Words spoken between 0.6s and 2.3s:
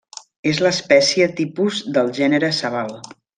l'espècie tipus del